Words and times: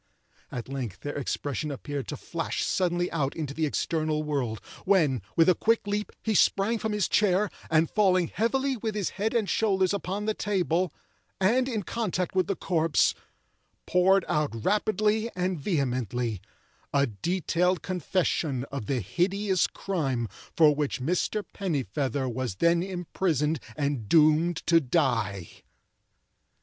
At 0.51 0.67
length 0.67 1.01
their 1.01 1.15
expression 1.15 1.69
appeared 1.69 2.07
to 2.07 2.17
flash 2.17 2.63
suddenly 2.63 3.11
out 3.11 3.35
into 3.35 3.53
the 3.53 3.67
external 3.67 4.23
world, 4.23 4.59
when, 4.83 5.21
with 5.35 5.47
a 5.47 5.53
quick 5.53 5.85
leap, 5.85 6.11
he 6.23 6.33
sprang 6.33 6.79
from 6.79 6.91
his 6.91 7.07
chair, 7.07 7.51
and 7.69 7.87
falling 7.87 8.29
heavily 8.29 8.75
with 8.75 8.95
his 8.95 9.11
head 9.11 9.35
and 9.35 9.47
shoulders 9.47 9.93
upon 9.93 10.25
the 10.25 10.33
table, 10.33 10.91
and 11.39 11.69
in 11.69 11.83
contact 11.83 12.33
with 12.33 12.47
the 12.47 12.55
corpse, 12.55 13.13
poured 13.85 14.25
out 14.27 14.65
rapidly 14.65 15.29
and 15.35 15.59
vehemently 15.59 16.41
a 16.91 17.05
detailed 17.05 17.83
confession 17.83 18.63
of 18.71 18.87
the 18.87 19.01
hideous 19.01 19.67
crime 19.67 20.27
for 20.57 20.73
which 20.73 20.99
Mr. 20.99 21.43
Pennifeather 21.53 22.27
was 22.27 22.55
then 22.55 22.81
imprisoned 22.81 23.59
and 23.77 24.09
doomed 24.09 24.65
to 24.65 24.79
die. 24.79 25.47